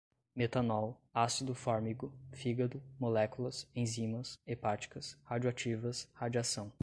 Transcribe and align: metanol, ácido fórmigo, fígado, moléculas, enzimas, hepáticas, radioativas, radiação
metanol, 0.35 0.99
ácido 1.13 1.53
fórmigo, 1.53 2.11
fígado, 2.33 2.81
moléculas, 2.99 3.69
enzimas, 3.75 4.39
hepáticas, 4.47 5.15
radioativas, 5.25 6.09
radiação 6.15 6.71